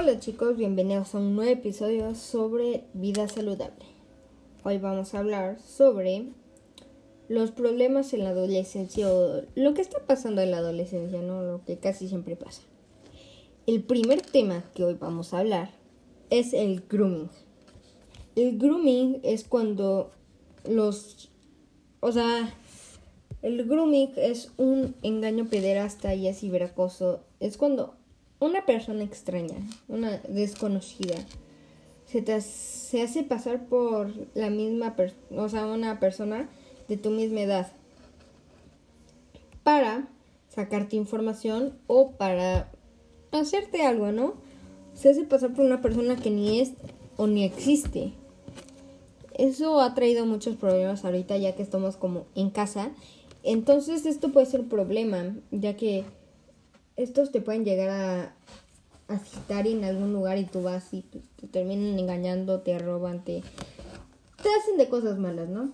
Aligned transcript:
Hola 0.00 0.20
chicos, 0.20 0.56
bienvenidos 0.56 1.12
a 1.12 1.18
un 1.18 1.34
nuevo 1.34 1.50
episodio 1.50 2.14
sobre 2.14 2.84
vida 2.94 3.26
saludable. 3.26 3.84
Hoy 4.62 4.78
vamos 4.78 5.12
a 5.12 5.18
hablar 5.18 5.60
sobre 5.60 6.28
los 7.28 7.50
problemas 7.50 8.14
en 8.14 8.22
la 8.22 8.30
adolescencia 8.30 9.12
o 9.12 9.42
lo 9.56 9.74
que 9.74 9.80
está 9.80 9.98
pasando 10.06 10.40
en 10.40 10.52
la 10.52 10.58
adolescencia, 10.58 11.20
¿no? 11.20 11.42
Lo 11.42 11.64
que 11.64 11.78
casi 11.78 12.06
siempre 12.06 12.36
pasa. 12.36 12.62
El 13.66 13.82
primer 13.82 14.22
tema 14.22 14.62
que 14.72 14.84
hoy 14.84 14.94
vamos 14.94 15.34
a 15.34 15.40
hablar 15.40 15.70
es 16.30 16.52
el 16.52 16.84
grooming. 16.88 17.28
El 18.36 18.56
grooming 18.56 19.18
es 19.24 19.42
cuando 19.42 20.12
los... 20.64 21.28
O 21.98 22.12
sea, 22.12 22.54
el 23.42 23.66
grooming 23.66 24.12
es 24.14 24.52
un 24.58 24.94
engaño 25.02 25.48
pederasta 25.48 26.14
y 26.14 26.28
es 26.28 26.38
ciberacoso. 26.38 27.24
Es 27.40 27.56
cuando 27.56 27.97
una 28.40 28.64
persona 28.64 29.04
extraña, 29.04 29.56
una 29.88 30.18
desconocida, 30.28 31.16
se, 32.06 32.22
te, 32.22 32.40
se 32.40 33.02
hace 33.02 33.22
pasar 33.22 33.66
por 33.66 34.10
la 34.34 34.50
misma 34.50 34.94
o 35.30 35.48
sea, 35.48 35.66
una 35.66 36.00
persona 36.00 36.48
de 36.88 36.96
tu 36.96 37.10
misma 37.10 37.40
edad 37.40 37.72
para 39.62 40.08
sacarte 40.48 40.96
información 40.96 41.78
o 41.86 42.12
para 42.12 42.70
hacerte 43.32 43.82
algo, 43.82 44.12
¿no? 44.12 44.34
Se 44.94 45.10
hace 45.10 45.24
pasar 45.24 45.52
por 45.52 45.64
una 45.64 45.82
persona 45.82 46.16
que 46.16 46.30
ni 46.30 46.60
es 46.60 46.72
o 47.16 47.26
ni 47.26 47.44
existe. 47.44 48.12
Eso 49.34 49.80
ha 49.80 49.94
traído 49.94 50.24
muchos 50.26 50.56
problemas 50.56 51.04
ahorita 51.04 51.36
ya 51.36 51.54
que 51.54 51.62
estamos 51.62 51.96
como 51.96 52.24
en 52.34 52.50
casa. 52.50 52.90
Entonces 53.42 54.06
esto 54.06 54.32
puede 54.32 54.46
ser 54.46 54.60
un 54.60 54.68
problema, 54.68 55.36
ya 55.50 55.76
que 55.76 56.04
estos 56.98 57.30
te 57.30 57.40
pueden 57.40 57.64
llegar 57.64 57.88
a, 57.90 58.34
a 59.06 59.18
citar 59.20 59.66
en 59.66 59.84
algún 59.84 60.12
lugar 60.12 60.36
y 60.36 60.44
tú 60.44 60.62
vas 60.62 60.92
y 60.92 61.02
te, 61.02 61.46
terminan 61.46 61.98
engañando, 61.98 62.60
te 62.60 62.78
roban, 62.78 63.24
te, 63.24 63.42
te 64.42 64.48
hacen 64.60 64.76
de 64.76 64.88
cosas 64.88 65.16
malas, 65.16 65.48
¿no? 65.48 65.72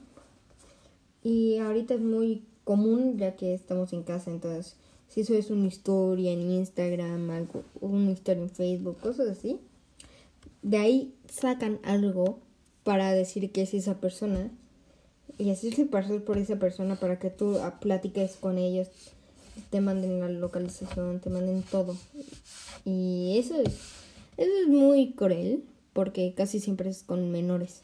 Y 1.22 1.56
ahorita 1.58 1.94
es 1.94 2.00
muy 2.00 2.44
común 2.64 3.16
ya 3.16 3.34
que 3.36 3.54
estamos 3.54 3.92
en 3.94 4.02
casa, 4.02 4.30
entonces 4.30 4.76
si 5.08 5.22
eso 5.22 5.34
es 5.34 5.50
una 5.50 5.66
historia 5.66 6.32
en 6.32 6.50
Instagram, 6.50 7.30
algo, 7.30 7.62
una 7.80 8.10
historia 8.10 8.42
en 8.42 8.50
Facebook, 8.50 8.98
cosas 8.98 9.28
así, 9.28 9.60
de 10.62 10.76
ahí 10.76 11.14
sacan 11.30 11.78
algo 11.84 12.38
para 12.84 13.12
decir 13.12 13.50
que 13.50 13.62
es 13.62 13.72
esa 13.72 13.98
persona 13.98 14.50
y 15.38 15.50
así 15.50 15.72
se 15.72 15.86
pasar 15.86 16.20
por 16.22 16.36
esa 16.36 16.58
persona 16.58 16.96
para 16.96 17.18
que 17.18 17.30
tú 17.30 17.58
platiques 17.80 18.36
con 18.36 18.58
ellos 18.58 18.88
te 19.70 19.80
manden 19.80 20.20
la 20.20 20.28
localización, 20.28 21.20
te 21.20 21.30
manden 21.30 21.62
todo. 21.62 21.96
Y 22.84 23.36
eso 23.38 23.60
es, 23.60 23.74
eso 24.36 24.52
es 24.62 24.68
muy 24.68 25.12
cruel 25.12 25.64
porque 25.92 26.34
casi 26.34 26.60
siempre 26.60 26.90
es 26.90 27.02
con 27.02 27.30
menores. 27.30 27.82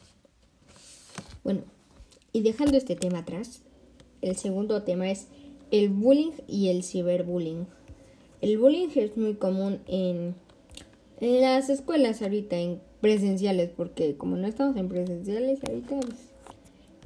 Bueno, 1.44 1.62
y 2.32 2.42
dejando 2.42 2.76
este 2.76 2.96
tema 2.96 3.20
atrás, 3.20 3.62
el 4.20 4.36
segundo 4.36 4.82
tema 4.82 5.10
es 5.10 5.26
el 5.70 5.88
bullying 5.88 6.32
y 6.46 6.68
el 6.68 6.82
ciberbullying. 6.82 7.66
El 8.40 8.58
bullying 8.58 8.88
es 8.94 9.16
muy 9.16 9.34
común 9.34 9.80
en, 9.86 10.34
en 11.20 11.40
las 11.40 11.70
escuelas 11.70 12.22
ahorita, 12.22 12.56
en 12.56 12.80
presenciales, 13.00 13.70
porque 13.70 14.16
como 14.16 14.36
no 14.36 14.46
estamos 14.46 14.76
en 14.76 14.88
presenciales 14.88 15.60
ahorita, 15.66 16.00
pues, 16.00 16.14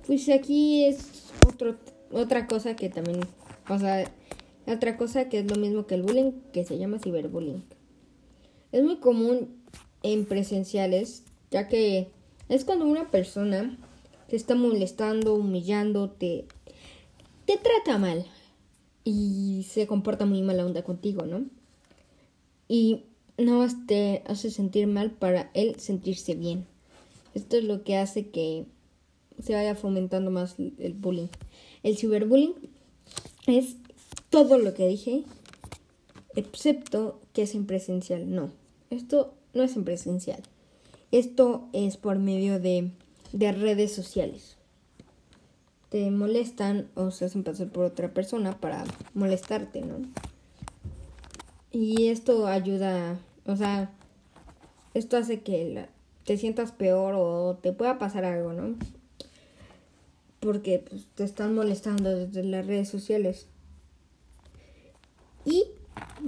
pues 0.07 0.29
aquí 0.29 0.85
es 0.85 1.31
otro, 1.47 1.77
otra 2.11 2.47
cosa 2.47 2.77
que 2.77 2.89
también, 2.89 3.21
o 3.69 3.79
sea, 3.79 4.11
otra 4.67 4.97
cosa 4.97 5.29
que 5.29 5.41
es 5.41 5.51
lo 5.51 5.57
mismo 5.57 5.87
que 5.87 5.95
el 5.95 6.03
bullying, 6.03 6.33
que 6.53 6.65
se 6.65 6.79
llama 6.79 6.99
ciberbullying. 6.99 7.65
Es 8.73 8.83
muy 8.83 8.97
común 8.97 9.63
en 10.03 10.25
presenciales, 10.25 11.25
ya 11.51 11.69
que 11.69 12.09
es 12.49 12.65
cuando 12.65 12.87
una 12.87 13.11
persona 13.11 13.79
te 14.29 14.37
está 14.37 14.55
molestando, 14.55 15.35
humillando, 15.35 16.11
te, 16.11 16.47
te 17.47 17.59
trata 17.59 17.99
mal 17.99 18.27
y 19.05 19.67
se 19.69 19.87
comporta 19.87 20.27
muy 20.27 20.43
mala 20.43 20.65
onda 20.65 20.83
contigo, 20.83 21.27
¿no? 21.27 21.45
Y 22.69 23.05
más 23.39 23.87
te 23.87 24.23
hace 24.27 24.51
sentir 24.51 24.87
mal 24.87 25.11
para 25.11 25.51
él 25.55 25.77
sentirse 25.79 26.35
bien. 26.35 26.67
Esto 27.35 27.57
es 27.57 27.65
lo 27.65 27.83
que 27.85 27.97
hace 27.97 28.29
que 28.31 28.65
se 29.43 29.55
vaya 29.55 29.75
fomentando 29.75 30.31
más 30.31 30.57
el 30.59 30.95
bullying. 30.95 31.29
El 31.83 31.97
ciberbullying 31.97 32.55
es 33.47 33.77
todo 34.35 34.59
lo 34.59 34.75
que 34.75 34.89
dije, 34.89 35.23
excepto 36.35 37.21
que 37.33 37.43
es 37.43 37.55
en 37.55 37.67
presencial. 37.67 38.35
No, 38.35 38.51
esto 38.91 39.33
no 39.53 39.63
es 39.63 39.77
en 39.77 39.85
presencial. 39.85 40.43
Esto 41.13 41.69
es 41.73 41.97
por 41.97 42.19
medio 42.19 42.59
de, 42.59 42.91
de 43.33 43.53
redes 43.53 43.95
sociales. 43.95 44.57
Te 45.89 46.11
molestan 46.11 46.89
o 46.97 47.13
se 47.13 47.27
hacen 47.27 47.45
pasar 47.45 47.69
por 47.69 47.85
otra 47.85 48.13
persona 48.13 48.59
para 48.59 48.83
molestarte, 49.15 49.83
¿no? 49.83 49.99
Y 51.71 52.09
esto 52.09 52.49
ayuda, 52.49 53.21
o 53.47 53.55
sea, 53.55 53.93
esto 54.95 55.17
hace 55.17 55.43
que 55.43 55.87
te 56.25 56.39
sientas 56.39 56.73
peor 56.73 57.15
o 57.17 57.57
te 57.63 57.73
pueda 57.73 58.01
pasar 58.01 58.25
algo, 58.25 58.53
¿no? 58.53 58.75
Porque 60.41 60.85
pues, 60.91 61.07
te 61.15 61.23
están 61.23 61.55
molestando 61.55 62.11
desde 62.17 62.43
las 62.43 62.67
redes 62.67 62.89
sociales. 62.89 63.47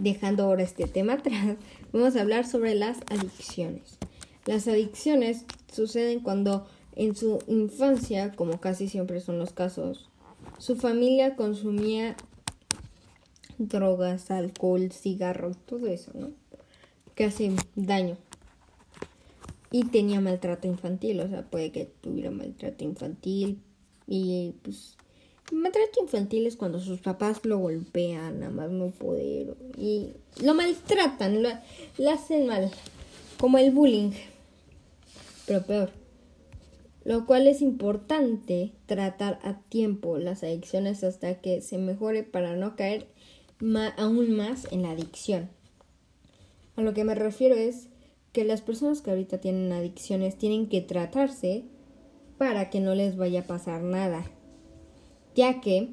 Dejando 0.06 0.44
ahora 0.44 0.62
este 0.62 0.86
tema 0.86 1.12
atrás, 1.14 1.56
vamos 1.92 2.14
a 2.14 2.20
hablar 2.20 2.46
sobre 2.46 2.76
las 2.76 2.98
adicciones. 3.10 3.98
Las 4.44 4.68
adicciones 4.68 5.44
suceden 5.72 6.20
cuando 6.20 6.68
en 6.94 7.16
su 7.16 7.40
infancia, 7.48 8.30
como 8.30 8.60
casi 8.60 8.88
siempre 8.88 9.18
son 9.20 9.40
los 9.40 9.52
casos, 9.52 10.08
su 10.58 10.76
familia 10.76 11.34
consumía 11.34 12.14
drogas, 13.58 14.30
alcohol, 14.30 14.92
cigarros, 14.92 15.56
todo 15.66 15.88
eso, 15.88 16.12
¿no? 16.14 16.30
Que 17.16 17.24
hace 17.24 17.50
daño. 17.74 18.16
Y 19.72 19.86
tenía 19.86 20.20
maltrato 20.20 20.68
infantil, 20.68 21.18
o 21.18 21.28
sea, 21.28 21.42
puede 21.42 21.72
que 21.72 21.86
tuviera 22.00 22.30
maltrato 22.30 22.84
infantil 22.84 23.60
y 24.06 24.54
pues 24.62 24.96
Maltrato 25.52 26.00
infantil 26.00 26.46
es 26.46 26.56
cuando 26.56 26.80
sus 26.80 27.00
papás 27.00 27.44
lo 27.44 27.58
golpean, 27.58 28.42
a 28.42 28.50
más 28.50 28.68
no 28.70 28.90
poder, 28.90 29.56
y 29.78 30.10
lo 30.42 30.54
maltratan, 30.54 31.42
lo, 31.42 31.50
hacen 32.10 32.48
mal, 32.48 32.70
como 33.38 33.58
el 33.58 33.70
bullying, 33.70 34.10
pero 35.46 35.62
peor. 35.62 35.90
Lo 37.04 37.26
cual 37.26 37.46
es 37.46 37.62
importante 37.62 38.72
tratar 38.86 39.38
a 39.44 39.60
tiempo 39.60 40.18
las 40.18 40.42
adicciones 40.42 41.04
hasta 41.04 41.40
que 41.40 41.60
se 41.60 41.78
mejore 41.78 42.24
para 42.24 42.56
no 42.56 42.74
caer 42.74 43.06
aún 43.96 44.32
más 44.32 44.66
en 44.72 44.82
la 44.82 44.90
adicción. 44.90 45.48
A 46.74 46.82
lo 46.82 46.92
que 46.92 47.04
me 47.04 47.14
refiero 47.14 47.54
es 47.54 47.86
que 48.32 48.44
las 48.44 48.62
personas 48.62 49.00
que 49.00 49.10
ahorita 49.10 49.38
tienen 49.38 49.70
adicciones 49.72 50.36
tienen 50.36 50.68
que 50.68 50.80
tratarse 50.80 51.64
para 52.36 52.68
que 52.68 52.80
no 52.80 52.96
les 52.96 53.16
vaya 53.16 53.40
a 53.40 53.46
pasar 53.46 53.82
nada 53.82 54.28
ya 55.36 55.60
que 55.60 55.90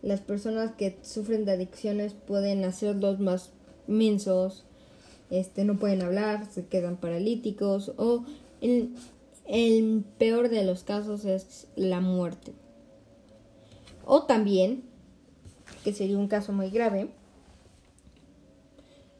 las 0.00 0.20
personas 0.20 0.72
que 0.72 0.96
sufren 1.02 1.44
de 1.44 1.52
adicciones 1.52 2.14
pueden 2.14 2.64
hacerlos 2.64 3.18
más 3.18 3.50
mensos, 3.86 4.64
este, 5.28 5.64
no 5.64 5.78
pueden 5.78 6.02
hablar, 6.02 6.46
se 6.50 6.66
quedan 6.66 6.96
paralíticos 6.96 7.92
o 7.98 8.24
el, 8.60 8.94
el 9.46 10.04
peor 10.18 10.48
de 10.48 10.64
los 10.64 10.84
casos 10.84 11.24
es 11.24 11.66
la 11.74 12.00
muerte. 12.00 12.52
O 14.06 14.22
también, 14.22 14.84
que 15.84 15.92
sería 15.92 16.18
un 16.18 16.28
caso 16.28 16.52
muy 16.52 16.70
grave, 16.70 17.10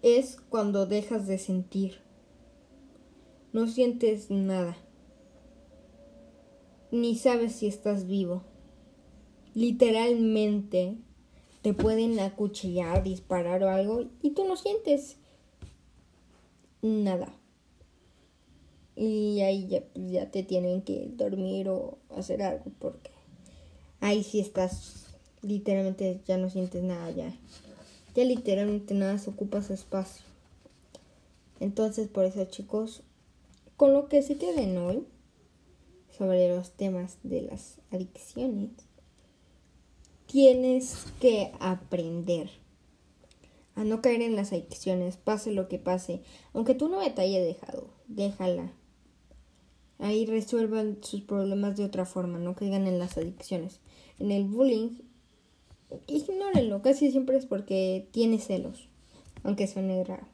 es 0.03 0.39
cuando 0.49 0.87
dejas 0.87 1.27
de 1.27 1.39
sentir. 1.39 1.99
No 3.53 3.67
sientes 3.67 4.31
nada. 4.31 4.77
Ni 6.93 7.17
sabes 7.17 7.57
si 7.57 7.67
estás 7.67 8.07
vivo 8.07 8.43
literalmente 9.55 10.97
te 11.63 11.75
pueden 11.75 12.19
acuchillar, 12.21 13.03
disparar 13.03 13.63
o 13.63 13.71
algo 13.71 14.05
y 14.23 14.31
tú 14.31 14.45
no 14.45 14.57
sientes 14.57 15.17
nada. 16.83 17.33
Y 18.97 19.41
ahí 19.41 19.67
ya, 19.69 19.83
pues, 19.83 20.11
ya 20.11 20.31
te 20.31 20.43
tienen 20.43 20.83
que 20.83 21.11
dormir 21.13 21.69
o 21.69 21.99
hacer 22.17 22.43
algo 22.43 22.71
porque 22.79 23.11
ahí 24.01 24.23
sí 24.23 24.41
estás 24.41 25.07
literalmente 25.43 26.21
ya 26.27 26.37
no 26.37 26.51
sientes 26.51 26.83
nada 26.83 27.11
ya. 27.11 27.33
Ya 28.15 28.25
literalmente 28.25 28.95
nada 28.95 29.19
se 29.19 29.31
ocupa 29.31 29.63
su 29.63 29.73
espacio. 29.73 30.25
Entonces 31.61 32.09
por 32.09 32.25
eso 32.25 32.45
chicos, 32.47 33.03
con 33.77 33.93
lo 33.93 34.09
que 34.09 34.23
se 34.23 34.37
queden 34.37 34.77
hoy 34.79 35.07
sobre 36.17 36.55
los 36.55 36.73
temas 36.73 37.19
de 37.23 37.43
las 37.43 37.79
adicciones 37.91 38.71
tienes 40.31 41.07
que 41.21 41.51
aprender 41.59 42.51
a 43.75 43.83
no 43.83 44.01
caer 44.01 44.23
en 44.23 44.37
las 44.37 44.53
adicciones, 44.53 45.17
pase 45.17 45.51
lo 45.51 45.67
que 45.67 45.79
pase. 45.79 46.23
Aunque 46.53 46.75
tú 46.75 46.89
no 46.89 46.99
te 47.01 47.21
haya 47.21 47.43
dejado, 47.43 47.89
déjala. 48.07 48.73
Ahí 49.99 50.27
resuelvan 50.27 50.99
sus 51.03 51.23
problemas 51.23 51.77
de 51.77 51.85
otra 51.85 52.07
forma, 52.07 52.39
no 52.39 52.55
caigan 52.55 52.87
en 52.87 53.01
las 53.01 53.19
adicciones. 53.19 53.81
En 54.21 54.31
el 54.31 54.45
bullying, 54.45 54.99
ignórenlo, 56.07 56.81
casi 56.81 57.11
siempre 57.11 57.37
es 57.37 57.47
porque 57.47 58.09
tiene 58.13 58.39
celos, 58.39 58.89
aunque 59.43 59.67
suene 59.67 60.05
raro. 60.05 60.29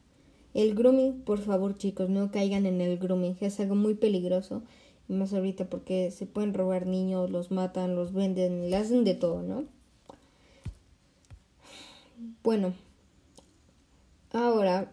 El 0.53 0.75
grooming, 0.75 1.21
por 1.21 1.39
favor 1.39 1.75
chicos, 1.75 2.07
no 2.09 2.29
caigan 2.31 2.67
en 2.67 2.81
el 2.81 2.99
grooming, 2.99 3.35
es 3.41 3.59
algo 3.59 3.73
muy 3.73 3.95
peligroso. 3.95 4.61
Y 5.09 5.13
más 5.13 5.33
ahorita 5.33 5.69
porque 5.69 6.11
se 6.11 6.27
pueden 6.27 6.53
robar 6.53 6.85
niños, 6.85 7.31
los 7.31 7.49
matan, 7.49 7.95
los 7.95 8.13
venden, 8.13 8.69
le 8.69 8.75
hacen 8.75 9.03
de 9.03 9.15
todo, 9.15 9.41
¿no? 9.41 9.76
Bueno, 12.43 12.73
ahora, 14.31 14.91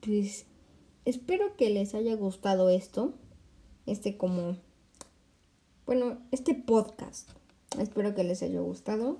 pues 0.00 0.46
espero 1.04 1.56
que 1.56 1.70
les 1.70 1.94
haya 1.96 2.14
gustado 2.14 2.68
esto. 2.68 3.14
Este 3.86 4.16
como, 4.16 4.56
bueno, 5.86 6.18
este 6.30 6.54
podcast. 6.54 7.28
Espero 7.80 8.14
que 8.14 8.22
les 8.22 8.44
haya 8.44 8.60
gustado. 8.60 9.18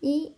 Y 0.00 0.34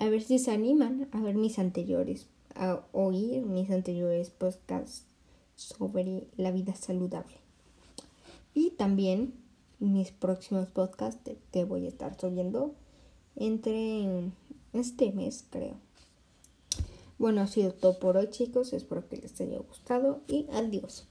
a 0.00 0.08
ver 0.08 0.22
si 0.22 0.40
se 0.40 0.50
animan 0.50 1.08
a 1.12 1.20
ver 1.20 1.36
mis 1.36 1.60
anteriores, 1.60 2.26
a 2.56 2.84
oír 2.90 3.46
mis 3.46 3.70
anteriores 3.70 4.30
podcasts 4.30 5.06
sobre 5.54 6.26
la 6.36 6.50
vida 6.50 6.74
saludable. 6.74 7.36
Y 8.54 8.70
también 8.70 9.34
mis 9.78 10.10
próximos 10.10 10.66
podcasts 10.66 11.30
que 11.52 11.64
voy 11.64 11.86
a 11.86 11.90
estar 11.90 12.18
subiendo 12.18 12.74
entre 13.36 14.32
este 14.74 15.12
mes, 15.12 15.44
creo. 15.50 15.76
Bueno, 17.18 17.40
ha 17.40 17.46
sido 17.46 17.72
todo 17.72 17.98
por 17.98 18.16
hoy, 18.16 18.28
chicos. 18.30 18.72
Espero 18.72 19.08
que 19.08 19.16
les 19.16 19.40
haya 19.40 19.58
gustado 19.58 20.20
y 20.26 20.46
adiós. 20.52 21.06